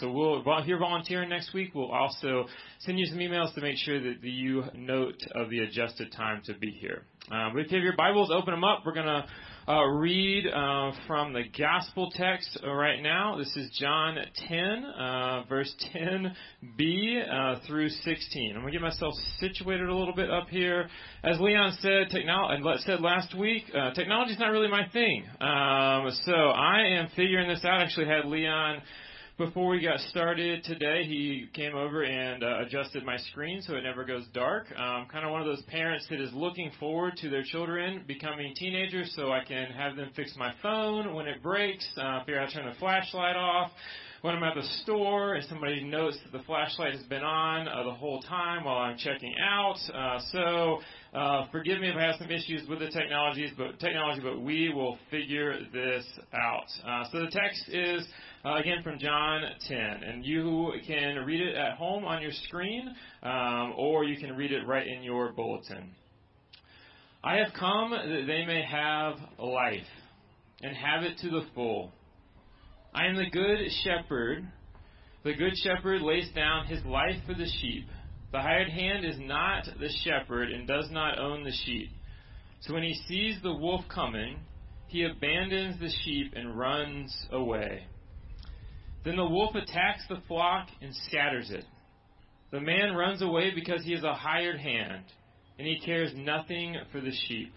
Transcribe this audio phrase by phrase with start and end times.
[0.00, 2.46] So we'll, if you're volunteering next week, we'll also
[2.80, 6.54] send you some emails to make sure that you note of the adjusted time to
[6.54, 7.02] be here.
[7.30, 8.82] Um, but if you have your Bibles, open them up.
[8.86, 9.26] We're going to
[9.68, 13.36] uh, read uh, from the gospel text right now.
[13.36, 14.16] This is John
[14.48, 18.52] 10, uh, verse 10b uh, through 16.
[18.54, 20.88] I'm going to get myself situated a little bit up here.
[21.22, 25.24] As Leon said, technology, said last week, uh, technology is not really my thing.
[25.40, 27.80] Um, so I am figuring this out.
[27.80, 28.80] I actually had Leon
[29.38, 33.82] before we got started today, he came over and uh, adjusted my screen so it
[33.82, 34.66] never goes dark.
[34.72, 38.52] Um, kind of one of those parents that is looking forward to their children becoming
[38.56, 42.48] teenagers so I can have them fix my phone when it breaks, uh, figure out
[42.48, 43.70] how to turn the flashlight off.
[44.22, 47.84] When I'm at the store and somebody notes that the flashlight has been on uh,
[47.84, 49.76] the whole time while I'm checking out.
[49.94, 50.80] Uh, so
[51.16, 54.72] uh, forgive me if I have some issues with the technologies, but technology, but we
[54.74, 56.66] will figure this out.
[56.84, 58.04] Uh, so the text is
[58.44, 59.78] uh, again from John 10.
[59.78, 64.52] And you can read it at home on your screen, um, or you can read
[64.52, 65.90] it right in your bulletin.
[67.22, 69.82] I have come that they may have life
[70.62, 71.92] and have it to the full.
[72.94, 74.46] I am the good shepherd.
[75.24, 77.86] The good shepherd lays down his life for the sheep.
[78.30, 81.90] The hired hand is not the shepherd and does not own the sheep.
[82.60, 84.38] So when he sees the wolf coming,
[84.86, 87.86] he abandons the sheep and runs away.
[89.08, 91.64] Then the wolf attacks the flock and scatters it.
[92.50, 95.02] The man runs away because he is a hired hand,
[95.58, 97.54] and he cares nothing for the sheep.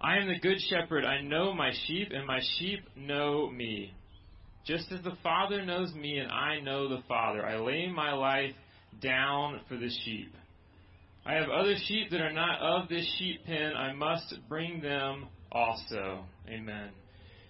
[0.00, 1.04] I am the good shepherd.
[1.04, 3.94] I know my sheep, and my sheep know me.
[4.66, 8.56] Just as the Father knows me, and I know the Father, I lay my life
[9.00, 10.34] down for the sheep.
[11.24, 13.74] I have other sheep that are not of this sheep pen.
[13.76, 16.24] I must bring them also.
[16.48, 16.90] Amen.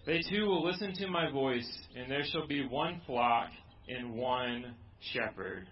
[0.07, 3.51] They too will listen to my voice, and there shall be one flock
[3.87, 4.75] and one
[5.13, 5.69] shepherd.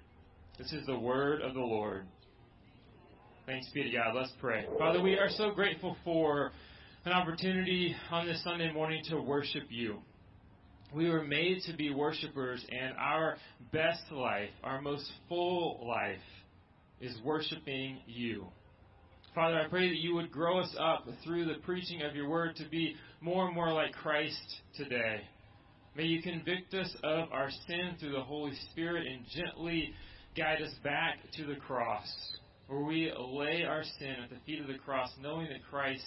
[0.59, 2.07] This is the word of the Lord.
[3.47, 4.15] Thanks be to God.
[4.15, 4.67] Let's pray.
[4.79, 6.53] Father, we are so grateful for
[7.07, 10.01] an opportunity on this Sunday morning to worship you.
[10.95, 13.37] We were made to be worshipers, and our
[13.73, 16.21] best life, our most full life,
[17.01, 18.49] is worshiping you.
[19.39, 22.57] Father, I pray that you would grow us up through the preaching of your word
[22.57, 25.21] to be more and more like Christ today.
[25.95, 29.93] May you convict us of our sin through the Holy Spirit and gently
[30.37, 32.09] guide us back to the cross,
[32.67, 36.03] where we lay our sin at the feet of the cross, knowing that Christ,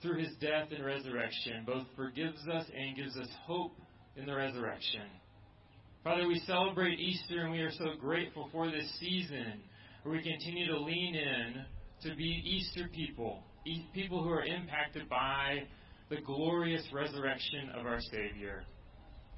[0.00, 3.72] through his death and resurrection, both forgives us and gives us hope
[4.14, 5.02] in the resurrection.
[6.04, 9.62] Father, we celebrate Easter and we are so grateful for this season
[10.04, 11.64] where we continue to lean in
[12.02, 13.42] to be Easter people,
[13.92, 15.62] people who are impacted by
[16.10, 18.62] the glorious resurrection of our Savior.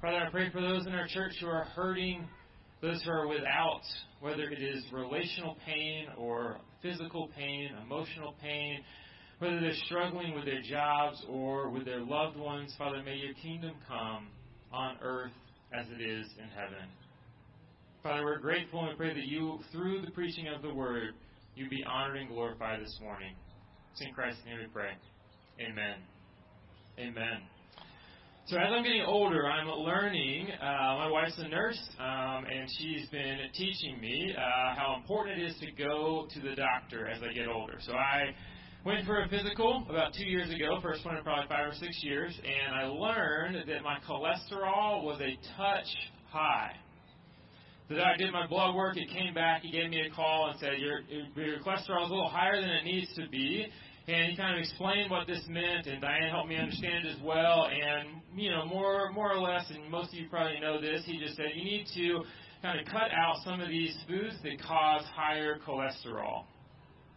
[0.01, 2.27] Father, I pray for those in our church who are hurting,
[2.81, 3.81] those who are without,
[4.19, 8.79] whether it is relational pain or physical pain, emotional pain,
[9.39, 12.73] whether they're struggling with their jobs or with their loved ones.
[12.77, 14.27] Father, may your kingdom come
[14.71, 15.31] on earth
[15.73, 16.87] as it is in heaven.
[18.03, 21.13] Father, we're grateful and we pray that you, through the preaching of the word,
[21.55, 23.35] you be honored and glorified this morning.
[23.91, 24.91] It's in Christ's name we pray.
[25.59, 25.97] Amen.
[26.97, 27.41] Amen.
[28.47, 30.47] So as I'm getting older, I'm learning.
[30.59, 35.45] Uh, my wife's a nurse, um, and she's been teaching me uh, how important it
[35.45, 37.77] is to go to the doctor as I get older.
[37.85, 38.33] So I
[38.83, 41.99] went for a physical about two years ago, first one in probably five or six
[42.01, 45.87] years, and I learned that my cholesterol was a touch
[46.29, 46.71] high.
[47.91, 48.95] So I did my blood work.
[48.95, 49.63] It came back.
[49.63, 51.01] He gave me a call and said, your,
[51.35, 53.67] your cholesterol is a little higher than it needs to be.
[54.07, 57.21] And he kind of explained what this meant, and Diane helped me understand it as
[57.21, 57.67] well.
[57.67, 61.19] And, you know, more, more or less, and most of you probably know this, he
[61.19, 62.21] just said, you need to
[62.61, 66.45] kind of cut out some of these foods that cause higher cholesterol.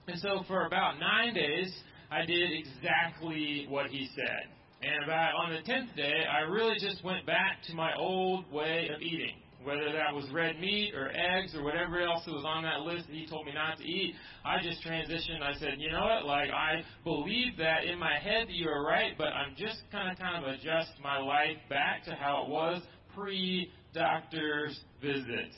[0.09, 1.73] And so for about nine days,
[2.11, 4.49] I did exactly what he said.
[4.83, 8.91] And about on the tenth day, I really just went back to my old way
[8.93, 12.81] of eating whether that was red meat or eggs or whatever else was on that
[12.81, 15.43] list that he told me not to eat, I just transitioned.
[15.43, 16.27] I said, you know what?
[16.27, 20.11] Like I believe that in my head that you are right, but I'm just kind
[20.11, 22.83] of kind of adjust my life back to how it was
[23.15, 25.51] pre doctor's visit.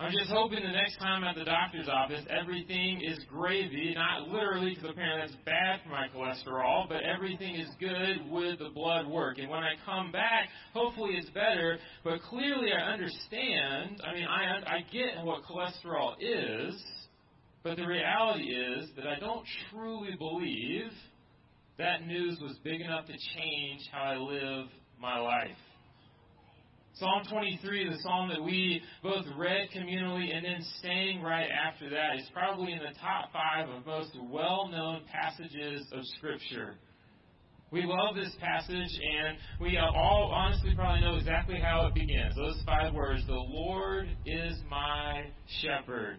[0.00, 3.92] I'm just hoping the next time at the doctor's office, everything is gravy.
[3.94, 8.70] Not literally, because apparently that's bad for my cholesterol, but everything is good with the
[8.70, 9.36] blood work.
[9.36, 11.76] And when I come back, hopefully it's better.
[12.02, 14.00] But clearly, I understand.
[14.02, 16.82] I mean, I I get what cholesterol is,
[17.62, 20.90] but the reality is that I don't truly believe
[21.76, 24.66] that news was big enough to change how I live
[24.98, 25.50] my life.
[26.94, 32.16] Psalm 23, the psalm that we both read communally and then sang right after that,
[32.16, 36.74] is probably in the top five of most well known passages of Scripture.
[37.70, 38.68] We love this passage,
[39.00, 42.34] and we all honestly probably know exactly how it begins.
[42.34, 45.26] Those five words The Lord is my
[45.62, 46.16] shepherd.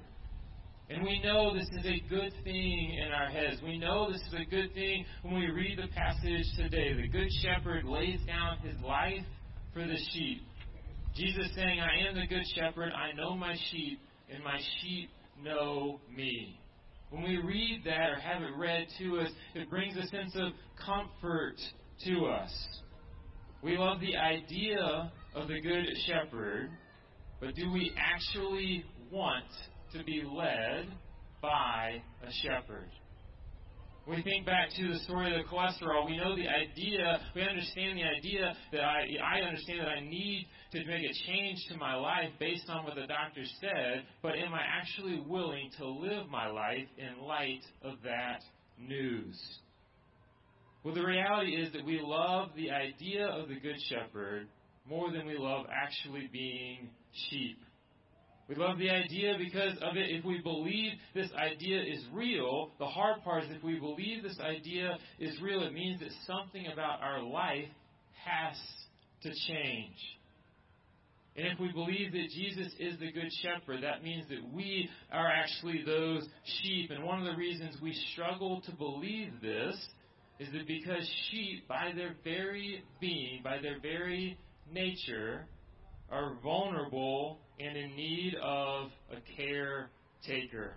[0.89, 3.61] And we know this is a good thing in our heads.
[3.63, 6.93] We know this is a good thing when we read the passage today.
[6.93, 9.23] The Good Shepherd lays down his life
[9.73, 10.41] for the sheep.
[11.15, 12.91] Jesus saying, I am the Good Shepherd.
[12.93, 13.99] I know my sheep,
[14.33, 15.09] and my sheep
[15.41, 16.57] know me.
[17.09, 20.53] When we read that or have it read to us, it brings a sense of
[20.85, 21.55] comfort
[22.05, 22.51] to us.
[23.61, 26.69] We love the idea of the Good Shepherd,
[27.41, 29.45] but do we actually want
[29.93, 30.87] to be led
[31.41, 32.89] by a shepherd?
[34.07, 37.99] We think back to the story of the cholesterol, we know the idea, we understand
[37.99, 41.93] the idea that I, I understand that I need to make a change to my
[41.93, 46.47] life based on what the doctor said, but am I actually willing to live my
[46.47, 48.41] life in light of that
[48.79, 49.39] news?
[50.83, 54.47] Well, the reality is that we love the idea of the Good Shepherd
[54.89, 56.89] more than we love actually being
[57.29, 57.59] sheep.
[58.51, 60.11] We love the idea because of it.
[60.11, 64.41] If we believe this idea is real, the hard part is if we believe this
[64.41, 67.69] idea is real, it means that something about our life
[68.25, 68.57] has
[69.23, 69.95] to change.
[71.37, 75.29] And if we believe that Jesus is the Good Shepherd, that means that we are
[75.31, 76.27] actually those
[76.61, 76.91] sheep.
[76.91, 79.77] And one of the reasons we struggle to believe this
[80.39, 84.37] is that because sheep, by their very being, by their very
[84.69, 85.45] nature,
[86.11, 90.73] are vulnerable and in need of a caretaker.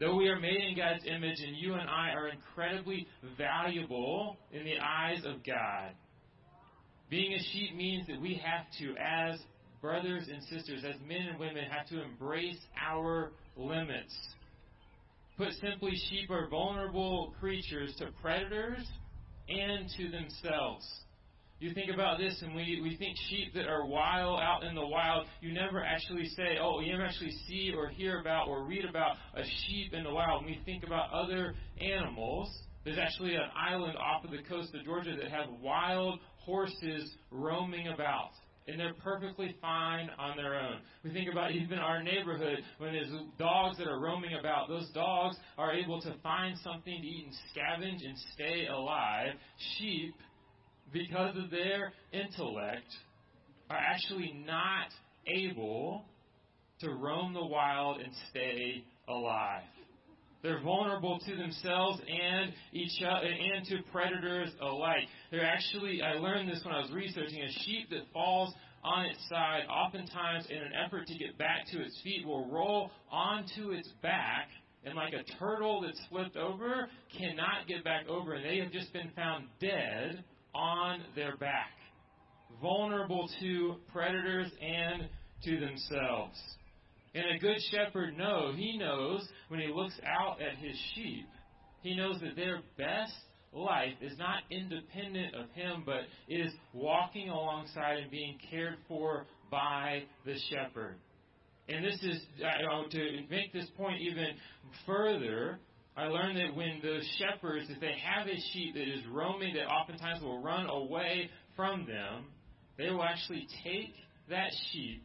[0.00, 4.64] Though we are made in God's image and you and I are incredibly valuable in
[4.64, 5.92] the eyes of God,
[7.10, 9.40] being a sheep means that we have to, as
[9.80, 14.14] brothers and sisters, as men and women, have to embrace our limits.
[15.36, 18.86] Put simply, sheep are vulnerable creatures to predators
[19.48, 20.84] and to themselves.
[21.60, 24.86] You think about this, and we, we think sheep that are wild, out in the
[24.86, 28.84] wild, you never actually say, oh, you never actually see or hear about or read
[28.84, 30.44] about a sheep in the wild.
[30.44, 32.48] When we think about other animals,
[32.84, 37.88] there's actually an island off of the coast of Georgia that have wild horses roaming
[37.88, 38.30] about.
[38.68, 40.80] And they're perfectly fine on their own.
[41.02, 44.68] We think about even our neighborhood when there's dogs that are roaming about.
[44.68, 49.32] Those dogs are able to find something to eat and scavenge and stay alive.
[49.78, 50.14] Sheep,
[50.92, 52.86] because of their intellect,
[53.70, 54.88] are actually not
[55.26, 56.04] able
[56.80, 59.62] to roam the wild and stay alive.
[60.42, 65.08] They're vulnerable to themselves and each other and to predators alike.
[65.30, 68.54] They're actually I learned this when I was researching a sheep that falls
[68.84, 72.90] on its side oftentimes in an effort to get back to its feet will roll
[73.10, 74.48] onto its back
[74.84, 76.88] and like a turtle that's flipped over
[77.18, 80.22] cannot get back over and they have just been found dead
[80.54, 81.70] on their back.
[82.62, 85.08] Vulnerable to predators and
[85.44, 86.38] to themselves.
[87.14, 91.26] And a good shepherd knows, he knows when he looks out at his sheep,
[91.82, 93.14] he knows that their best
[93.52, 100.02] life is not independent of him, but is walking alongside and being cared for by
[100.24, 100.96] the shepherd.
[101.68, 102.20] And this is,
[102.90, 104.28] to make this point even
[104.86, 105.60] further,
[105.98, 109.66] I learned that when those shepherds, if they have a sheep that is roaming, that
[109.66, 112.26] oftentimes will run away from them,
[112.76, 113.94] they will actually take
[114.30, 115.02] that sheep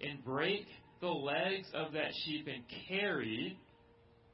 [0.00, 0.66] and break
[1.00, 3.56] the legs of that sheep and carry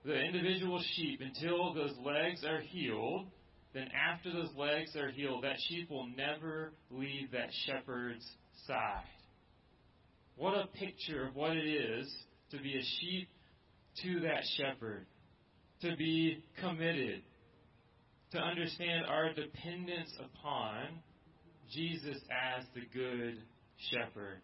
[0.06, 3.26] the individual sheep until those legs are healed.
[3.74, 8.26] Then, after those legs are healed, that sheep will never leave that shepherd's
[8.66, 9.04] side.
[10.36, 12.10] What a picture of what it is
[12.52, 13.28] to be a sheep
[14.02, 15.06] to that shepherd,
[15.84, 17.22] to be committed,
[18.32, 20.86] to understand our dependence upon
[21.70, 23.36] Jesus as the good
[23.90, 24.40] shepherd.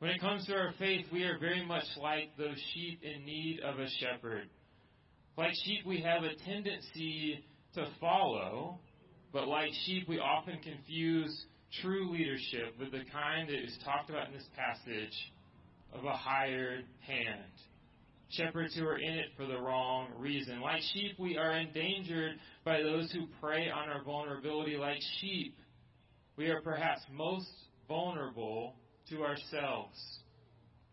[0.00, 3.60] When it comes to our faith, we are very much like those sheep in need
[3.60, 4.48] of a shepherd.
[5.38, 8.80] Like sheep, we have a tendency to follow,
[9.32, 11.46] but like sheep, we often confuse
[11.80, 15.14] true leadership with the kind that is talked about in this passage
[15.92, 17.52] of a hired hand.
[18.30, 20.60] Shepherds who are in it for the wrong reason.
[20.60, 24.76] Like sheep, we are endangered by those who prey on our vulnerability.
[24.76, 25.56] Like sheep,
[26.36, 27.50] we are perhaps most
[27.88, 28.76] vulnerable
[29.08, 29.98] to ourselves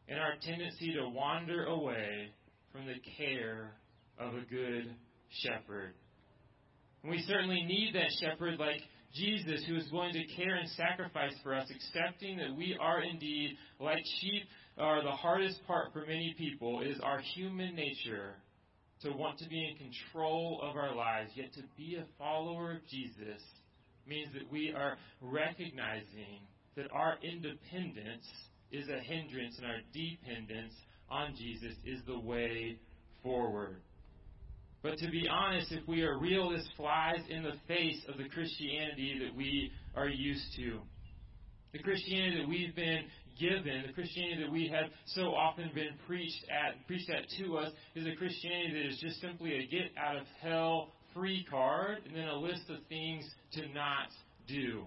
[0.08, 2.30] and our tendency to wander away
[2.72, 3.72] from the care
[4.18, 4.96] of a good
[5.30, 5.94] shepherd.
[7.04, 8.82] And we certainly need that shepherd like
[9.14, 13.58] Jesus who is willing to care and sacrifice for us, accepting that we are indeed
[13.80, 14.44] like sheep
[14.80, 18.36] are the hardest part for many people is our human nature
[19.02, 22.88] to want to be in control of our lives, yet to be a follower of
[22.90, 23.42] Jesus
[24.08, 26.42] means that we are recognizing
[26.76, 28.26] that our independence
[28.72, 30.74] is a hindrance and our dependence
[31.10, 32.78] on Jesus is the way
[33.24, 33.82] forward.
[34.84, 38.30] But to be honest, if we are real, this flies in the face of the
[38.30, 40.80] Christianity that we are used to.
[41.74, 43.04] The Christianity that we've been
[43.40, 47.72] given, the Christianity that we have so often been preached at, preached at to us,
[47.96, 52.16] is a Christianity that is just simply a get out of hell free card and
[52.16, 54.10] then a list of things to not
[54.48, 54.84] do.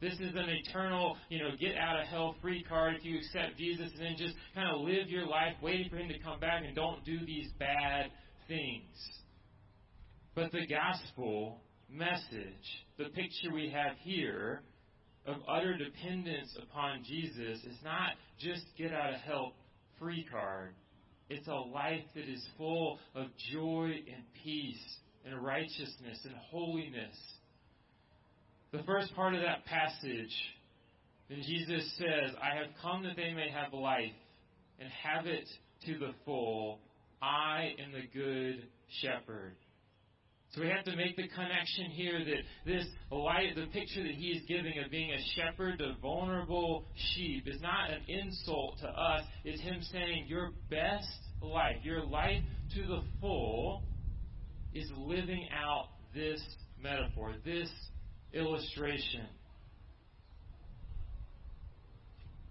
[0.00, 3.56] This is an eternal, you know, get out of hell free card if you accept
[3.56, 6.64] Jesus and then just kind of live your life waiting for Him to come back
[6.66, 8.10] and don't do these bad
[8.48, 8.96] things.
[10.34, 14.62] But the gospel message, the picture we have here
[15.26, 19.52] of utter dependence upon Jesus is not just get out of hell
[19.98, 20.74] free card.
[21.30, 27.16] It's a life that is full of joy and peace and righteousness and holiness
[28.72, 30.32] the first part of that passage,
[31.28, 34.12] then Jesus says, I have come that they may have life
[34.80, 35.46] and have it
[35.86, 36.78] to the full.
[37.20, 38.66] I am the good
[39.02, 39.54] shepherd.
[40.54, 44.28] So we have to make the connection here that this light, the picture that he
[44.28, 49.22] is giving of being a shepherd to vulnerable sheep is not an insult to us.
[49.44, 51.08] It's him saying your best
[51.40, 52.42] life, your life
[52.74, 53.82] to the full,
[54.74, 56.42] is living out this
[56.82, 57.70] metaphor, this
[58.34, 59.26] illustration.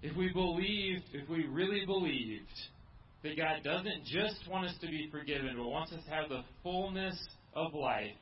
[0.02, 2.50] If we believed, if we really believed
[3.22, 6.42] that God doesn't just want us to be forgiven, but wants us to have the
[6.64, 7.16] fullness
[7.54, 8.16] of life,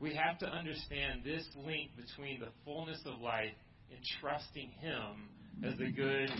[0.00, 3.52] we have to understand this link between the fullness of life
[3.90, 5.28] and trusting Him
[5.64, 6.30] as the good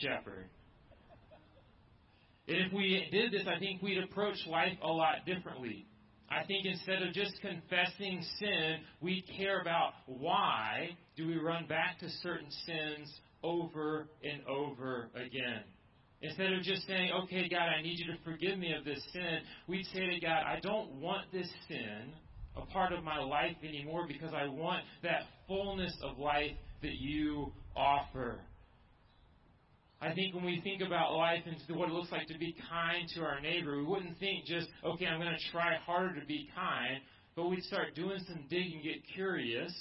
[0.00, 0.48] shepherd.
[2.48, 5.86] And if we did this, I think we'd approach life a lot differently.
[6.28, 11.98] I think instead of just confessing sin, we care about why do we run back
[12.00, 15.62] to certain sins over and over again.
[16.22, 19.40] Instead of just saying, okay, God, I need you to forgive me of this sin,
[19.68, 22.12] we'd say to God, I don't want this sin
[22.56, 27.52] a part of my life anymore because I want that fullness of life that you
[27.76, 28.40] offer.
[30.00, 33.08] I think when we think about life and what it looks like to be kind
[33.14, 36.48] to our neighbor, we wouldn't think just, okay, I'm going to try harder to be
[36.54, 37.00] kind,
[37.34, 39.72] but we'd start doing some digging, get curious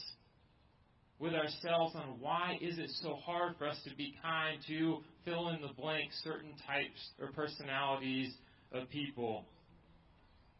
[1.20, 5.50] with ourselves on why is it so hard for us to be kind to fill
[5.50, 8.34] in the blank certain types or personalities
[8.72, 9.46] of people.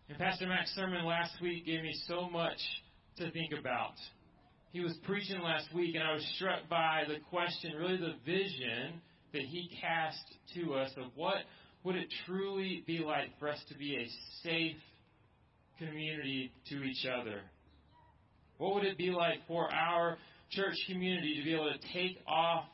[0.08, 2.60] And Pastor Mac's sermon last week gave me so much
[3.18, 3.94] to think about.
[4.72, 9.02] He was preaching last week, and I was struck by the question, really the vision
[9.34, 10.24] that he cast
[10.56, 11.38] to us of what
[11.84, 14.08] would it truly be like for us to be a
[14.44, 14.76] safe
[15.78, 17.42] community to each other?
[18.58, 20.18] What would it be like for our
[20.52, 22.66] church community to be able to take off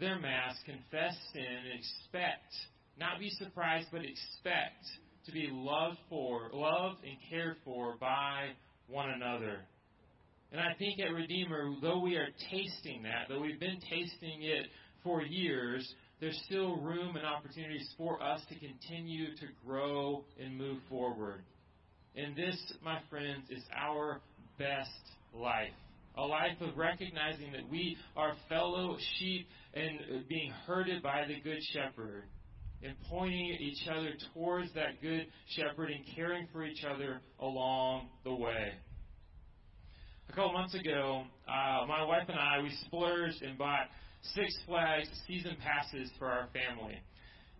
[0.00, 2.52] their mask, confess sin, and expect,
[2.98, 4.84] not be surprised, but expect
[5.26, 8.48] to be loved for, loved and cared for by
[8.88, 9.60] one another.
[10.52, 14.66] And I think at Redeemer, though we are tasting that, though we've been tasting it
[15.02, 20.78] for years, there's still room and opportunities for us to continue to grow and move
[20.88, 21.42] forward.
[22.16, 24.20] And this, my friends, is our
[24.58, 24.90] best
[25.34, 25.70] life.
[26.16, 31.60] A life of recognizing that we are fellow sheep and being herded by the Good
[31.72, 32.24] Shepherd
[32.84, 38.34] and pointing each other towards that Good Shepherd and caring for each other along the
[38.34, 38.72] way.
[40.28, 43.86] A couple months ago, uh, my wife and I, we splurged and bought
[44.34, 46.98] Six Flags season passes for our family.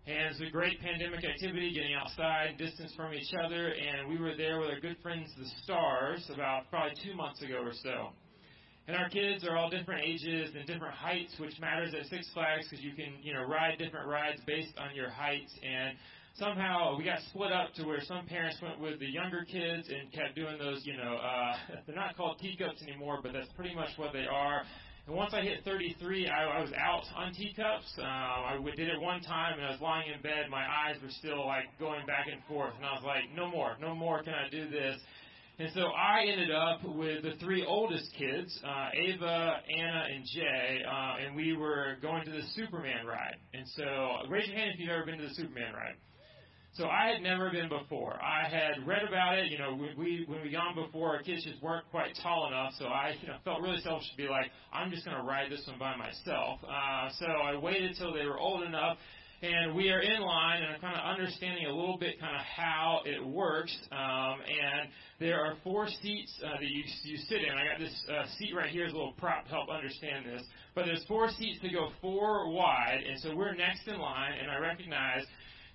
[0.07, 4.35] And it's a great pandemic activity, getting outside, distance from each other, and we were
[4.35, 8.09] there with our good friends, the Stars, about probably two months ago or so.
[8.87, 12.67] And our kids are all different ages and different heights, which matters at Six Flags
[12.69, 15.49] because you can, you know, ride different rides based on your height.
[15.63, 15.97] And
[16.35, 20.11] somehow we got split up to where some parents went with the younger kids and
[20.13, 21.55] kept doing those, you know, uh,
[21.87, 24.61] they're not called teacups anymore, but that's pretty much what they are.
[25.07, 27.93] And once I hit 33, I, I was out on teacups.
[27.97, 30.49] Uh, I did it one time, and I was lying in bed.
[30.49, 33.77] My eyes were still like going back and forth, and I was like, "No more,
[33.79, 34.23] no more.
[34.23, 34.97] Can I do this?"
[35.57, 40.83] And so I ended up with the three oldest kids, uh, Ava, Anna, and Jay,
[40.85, 43.37] uh, and we were going to the Superman ride.
[43.53, 45.95] And so raise your hand if you've ever been to the Superman ride.
[46.73, 48.19] So I had never been before.
[48.21, 49.49] I had read about it.
[49.49, 52.73] You know, we, we when we gone before, our kids just weren't quite tall enough.
[52.77, 55.49] So I, you know, felt really selfish to be like, I'm just going to ride
[55.49, 56.59] this one by myself.
[56.65, 58.97] Uh, so I waited till they were old enough
[59.45, 62.41] and we are in line and I'm kind of understanding a little bit kind of
[62.41, 63.75] how it works.
[63.91, 67.51] Um, and there are four seats uh, that you, you sit in.
[67.51, 70.41] I got this uh, seat right here as a little prop to help understand this.
[70.73, 74.49] But there's four seats to go four wide, and so we're next in line, and
[74.49, 75.23] I recognize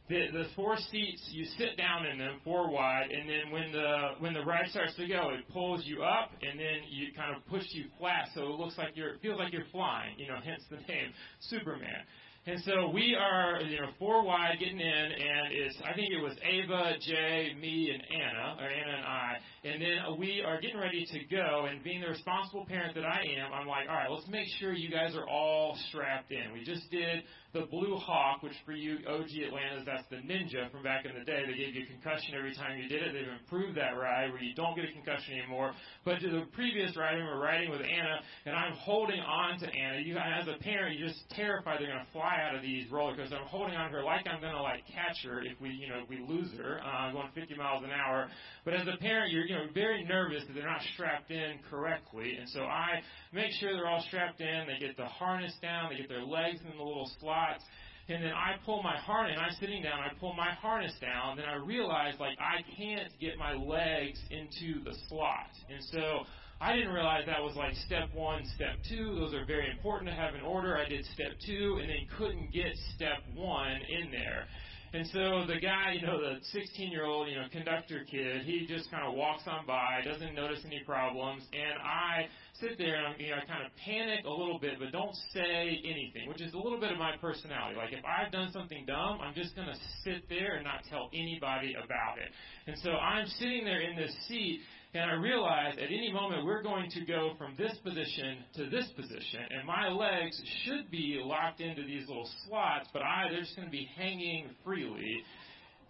[0.09, 4.09] the, the four seats you sit down in them four wide and then when the
[4.19, 7.47] when the ride starts to go it pulls you up and then you kind of
[7.47, 10.39] push you flat so it looks like you're it feels like you're flying you know
[10.45, 11.13] hence the name
[11.49, 12.03] superman
[12.51, 16.21] and so we are, you know, four wide getting in, and it's I think it
[16.21, 20.79] was Ava, Jay, me, and Anna, or Anna and I, and then we are getting
[20.79, 21.67] ready to go.
[21.71, 24.73] And being the responsible parent that I am, I'm like, all right, let's make sure
[24.73, 26.53] you guys are all strapped in.
[26.53, 30.83] We just did the Blue Hawk, which for you OG Atlantas, that's the Ninja from
[30.83, 31.43] back in the day.
[31.45, 33.13] They gave you a concussion every time you did it.
[33.13, 35.73] They've improved that ride where you don't get a concussion anymore.
[36.05, 39.67] But to the previous ride, we were riding with Anna, and I'm holding on to
[39.67, 40.01] Anna.
[40.01, 43.17] You, as a parent, you're just terrified they're going to fly out of these roller
[43.17, 43.35] coasters.
[43.35, 45.89] I'm holding on to her like I'm going to like catch her if we, you
[45.89, 48.31] know, if we lose her uh, going 50 miles an hour.
[48.65, 52.37] But as a parent, you're, you know, very nervous that they're not strapped in correctly,
[52.39, 53.03] and so I
[53.33, 54.67] make sure they're all strapped in.
[54.69, 55.91] They get the harness down.
[55.91, 57.65] They get their legs in the little slots.
[58.09, 61.37] And then I pull my harness, and I'm sitting down, I pull my harness down,
[61.37, 65.51] then I realize, like, I can't get my legs into the slot.
[65.69, 66.23] And so
[66.61, 69.17] I didn't realize that was like step one, step two.
[69.19, 70.77] Those are very important to have in order.
[70.77, 74.47] I did step two, and then couldn't get step one in there.
[74.93, 78.67] And so the guy, you know, the 16 year old, you know, conductor kid, he
[78.67, 82.27] just kind of walks on by, doesn't notice any problems, and I
[82.61, 85.15] sit there and I'm, you know, I kind of panic a little bit, but don't
[85.33, 87.77] say anything, which is a little bit of my personality.
[87.77, 91.09] Like if I've done something dumb, I'm just going to sit there and not tell
[91.15, 92.33] anybody about it.
[92.67, 94.61] And so I'm sitting there in this seat,
[94.93, 98.89] and I realize at any moment we're going to go from this position to this
[98.97, 103.57] position, and my legs should be locked into these little slots, but I they're just
[103.57, 105.23] going to be hanging freely.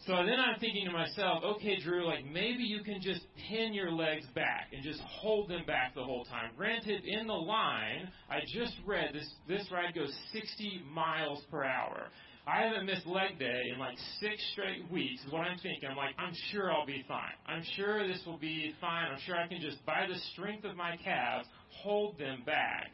[0.07, 3.93] So then I'm thinking to myself, okay, Drew, like maybe you can just pin your
[3.93, 6.53] legs back and just hold them back the whole time.
[6.57, 12.09] Granted, in the line, I just read this this ride goes 60 miles per hour.
[12.47, 15.89] I haven't missed leg day in like six straight weeks, is what I'm thinking.
[15.89, 17.33] I'm like, I'm sure I'll be fine.
[17.47, 19.11] I'm sure this will be fine.
[19.13, 21.47] I'm sure I can just, by the strength of my calves,
[21.83, 22.89] hold them back.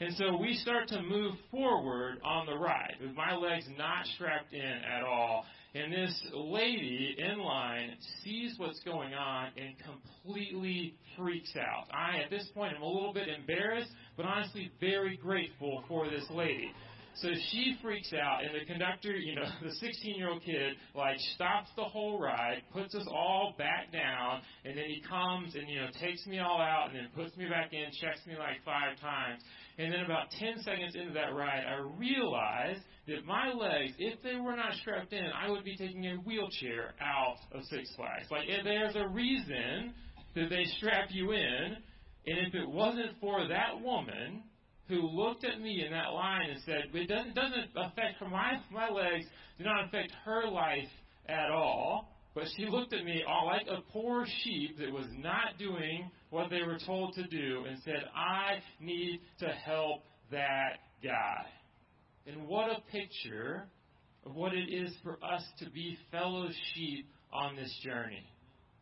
[0.00, 4.52] And so we start to move forward on the ride with my legs not strapped
[4.52, 5.44] in at all.
[5.74, 7.90] And this lady in line
[8.24, 11.86] sees what's going on and completely freaks out.
[11.92, 16.24] I, at this point, am a little bit embarrassed, but honestly very grateful for this
[16.30, 16.72] lady.
[17.20, 21.18] So she freaks out, and the conductor, you know, the 16 year old kid, like,
[21.34, 25.80] stops the whole ride, puts us all back down, and then he comes and, you
[25.80, 28.98] know, takes me all out and then puts me back in, checks me like five
[29.00, 29.42] times.
[29.78, 34.36] And then about 10 seconds into that ride, I realized that my legs, if they
[34.36, 38.26] were not strapped in, I would be taking a wheelchair out of Six Flags.
[38.30, 39.94] Like, there's a reason
[40.34, 41.76] that they strap you in,
[42.26, 44.42] and if it wasn't for that woman,
[44.88, 48.28] who looked at me in that line and said, "It doesn't, doesn't affect her.
[48.28, 49.26] My my legs
[49.58, 50.88] do not affect her life
[51.28, 55.58] at all." But she looked at me all like a poor sheep that was not
[55.58, 61.46] doing what they were told to do and said, "I need to help that guy."
[62.26, 63.66] And what a picture
[64.24, 68.26] of what it is for us to be fellow sheep on this journey.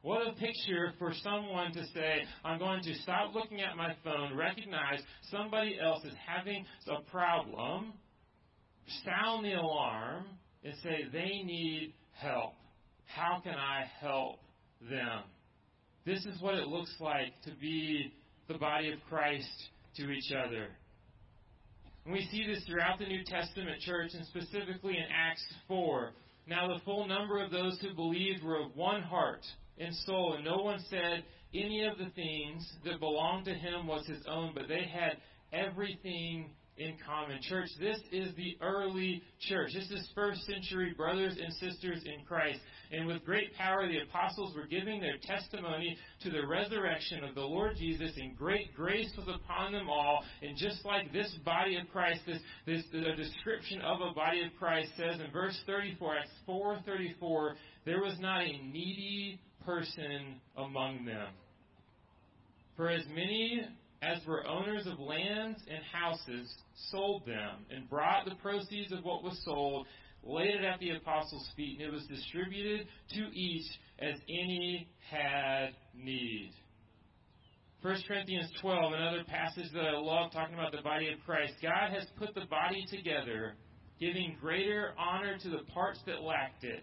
[0.03, 4.37] What a picture for someone to say, I'm going to stop looking at my phone,
[4.37, 7.93] recognize somebody else is having a problem,
[9.05, 10.27] sound the alarm,
[10.63, 12.53] and say they need help.
[13.07, 14.39] How can I help
[14.89, 15.23] them?
[16.05, 18.13] This is what it looks like to be
[18.47, 19.49] the body of Christ
[19.97, 20.69] to each other.
[22.05, 26.13] And we see this throughout the New Testament church, and specifically in Acts 4.
[26.47, 29.45] Now, the full number of those who believed were of one heart
[29.79, 34.07] and soul, and no one said any of the things that belonged to him was
[34.07, 35.19] his own, but they had
[35.53, 37.39] everything in common.
[37.43, 39.71] Church, this is the early church.
[39.73, 42.61] This is first century brothers and sisters in Christ.
[42.93, 47.41] And with great power, the apostles were giving their testimony to the resurrection of the
[47.41, 50.23] Lord Jesus, and great grace was upon them all.
[50.43, 54.51] And just like this body of Christ, this, this the description of a body of
[54.59, 61.29] Christ says in verse 34, Acts 4:34, there was not a needy person among them.
[62.77, 63.63] For as many
[64.03, 66.55] as were owners of lands and houses
[66.91, 69.87] sold them and brought the proceeds of what was sold,
[70.23, 73.67] laid it at the apostles' feet, and it was distributed to each
[73.99, 76.53] as any had need.
[77.83, 81.55] 1 Corinthians 12, another passage that I love talking about the body of Christ.
[81.63, 83.55] God has put the body together,
[84.01, 86.83] giving greater honor to the parts that lacked it,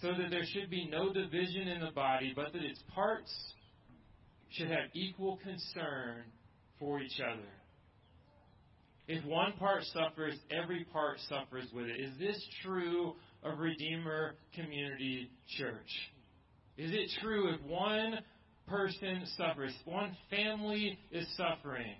[0.00, 3.32] so that there should be no division in the body, but that its parts
[4.50, 6.24] should have equal concern
[6.78, 7.48] for each other.
[9.06, 12.00] If one part suffers, every part suffers with it.
[12.00, 15.90] Is this true of Redeemer Community Church?
[16.78, 18.20] Is it true if one
[18.66, 21.96] person suffers, one family is suffering,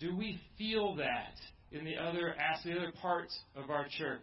[0.00, 1.34] do we feel that
[1.70, 4.20] in the other the other parts of our church?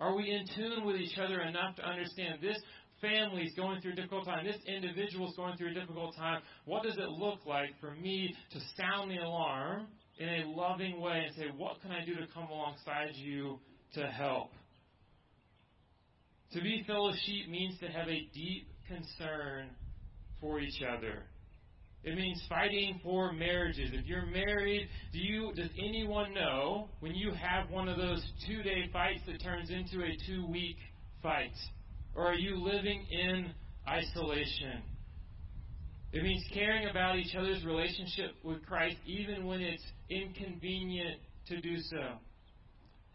[0.00, 2.56] Are we in tune with each other enough to understand this
[3.02, 6.40] family is going through a difficult time, this individual is going through a difficult time?
[6.64, 11.24] What does it look like for me to sound the alarm in a loving way
[11.26, 13.58] and say, What can I do to come alongside you
[13.94, 14.52] to help?
[16.52, 19.68] To be fellow sheep means to have a deep concern
[20.40, 21.24] for each other.
[22.02, 23.90] It means fighting for marriages.
[23.92, 28.62] If you're married, do you does anyone know when you have one of those two
[28.62, 30.76] day fights that turns into a two week
[31.22, 31.52] fight?
[32.14, 33.52] Or are you living in
[33.86, 34.82] isolation?
[36.12, 41.76] It means caring about each other's relationship with Christ even when it's inconvenient to do
[41.78, 42.18] so.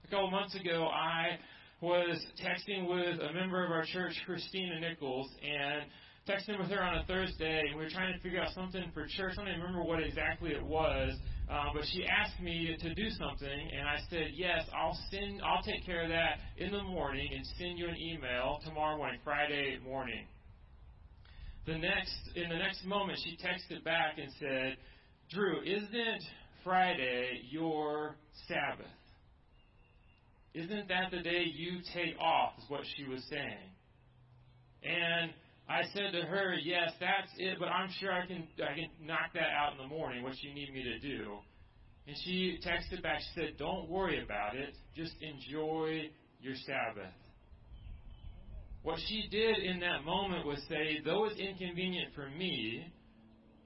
[0.05, 1.39] A couple months ago, I
[1.81, 5.83] was texting with a member of our church, Christina Nichols, and
[6.27, 9.05] texting with her on a Thursday, and we were trying to figure out something for
[9.07, 9.33] church.
[9.33, 11.15] I don't even remember what exactly it was,
[11.51, 14.65] uh, but she asked me to do something, and I said yes.
[14.75, 15.41] I'll send.
[15.43, 19.19] I'll take care of that in the morning and send you an email tomorrow morning,
[19.23, 20.25] Friday morning.
[21.67, 24.77] The next, in the next moment, she texted back and said,
[25.29, 26.23] "Drew, isn't
[26.63, 28.15] Friday your
[28.47, 28.87] Sabbath?
[30.55, 33.69] Isn't that the day you take off?" Is what she was saying,
[34.81, 35.31] and
[35.67, 39.33] I said to her, "Yes, that's it, but I'm sure I can I can knock
[39.33, 40.23] that out in the morning.
[40.23, 41.37] What you need me to do?"
[42.07, 43.19] And she texted back.
[43.19, 44.75] She said, "Don't worry about it.
[44.95, 47.13] Just enjoy your Sabbath."
[48.83, 52.85] What she did in that moment was say, "Though it's inconvenient for me,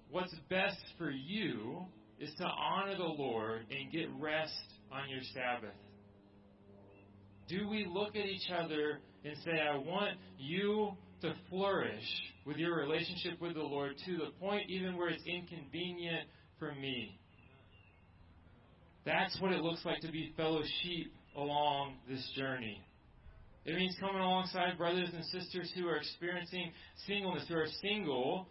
[0.09, 1.85] what's best for you
[2.17, 5.75] is to honor the Lord and get rest on your Sabbath."
[7.49, 10.95] Do we look at each other and say, "I want you"?
[11.21, 12.03] To flourish
[12.45, 16.27] with your relationship with the Lord to the point even where it's inconvenient
[16.57, 17.19] for me.
[19.05, 22.81] That's what it looks like to be fellow sheep along this journey.
[23.65, 26.71] It means coming alongside brothers and sisters who are experiencing
[27.07, 28.47] singleness, who are single.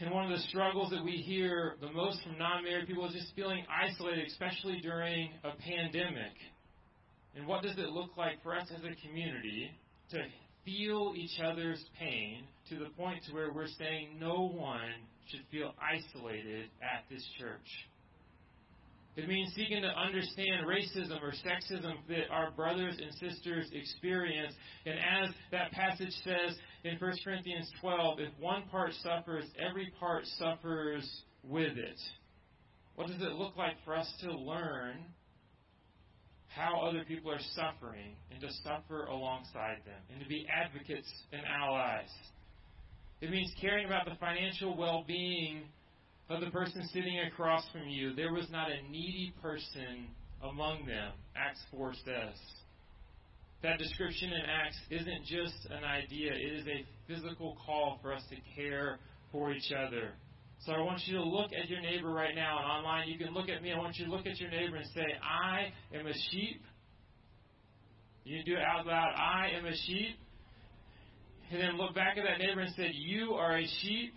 [0.00, 3.14] And one of the struggles that we hear the most from non married people is
[3.14, 6.32] just feeling isolated, especially during a pandemic.
[7.36, 9.70] And what does it look like for us as a community
[10.10, 10.18] to
[10.68, 14.92] feel each other's pain to the point to where we're saying no one
[15.30, 17.68] should feel isolated at this church.
[19.16, 24.54] It means seeking to understand racism or sexism that our brothers and sisters experience.
[24.86, 30.24] And as that passage says in 1 Corinthians 12, if one part suffers, every part
[30.38, 31.98] suffers with it.
[32.94, 34.98] What does it look like for us to learn
[36.48, 41.42] how other people are suffering and to suffer alongside them and to be advocates and
[41.46, 42.10] allies.
[43.20, 45.62] It means caring about the financial well being
[46.30, 48.14] of the person sitting across from you.
[48.14, 50.08] There was not a needy person
[50.42, 52.36] among them, Acts 4 says.
[53.62, 58.22] That description in Acts isn't just an idea, it is a physical call for us
[58.30, 58.98] to care
[59.32, 60.12] for each other.
[60.66, 63.32] So I want you to look at your neighbor right now, and online you can
[63.32, 63.72] look at me.
[63.72, 66.62] I want you to look at your neighbor and say, I am a sheep.
[68.24, 70.16] You do it out loud, I am a sheep.
[71.50, 74.12] And then look back at that neighbor and say, You are a sheep.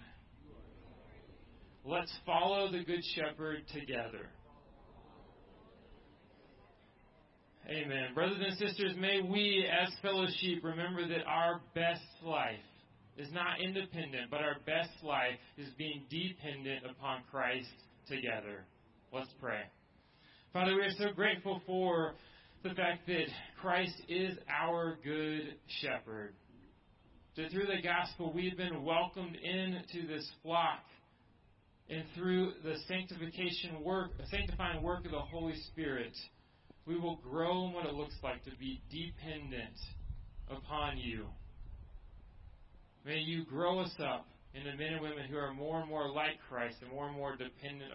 [1.86, 4.30] Let's follow the Good Shepherd together.
[7.69, 8.13] Amen.
[8.13, 12.60] Brothers and sisters, may we, as fellow sheep, remember that our best life
[13.17, 17.67] is not independent, but our best life is being dependent upon Christ
[18.08, 18.65] together.
[19.12, 19.62] Let's pray.
[20.54, 22.15] Father, we are so grateful for
[22.63, 23.26] the fact that
[23.62, 26.34] Christ is our good shepherd.
[27.36, 30.84] That through the gospel we've been welcomed into this flock.
[31.89, 36.15] And through the sanctification work, sanctifying work of the Holy Spirit,
[36.86, 39.76] we will grow in what it looks like to be dependent
[40.50, 41.26] upon you.
[43.04, 46.38] May you grow us up into men and women who are more and more like
[46.48, 47.90] Christ and more and more dependent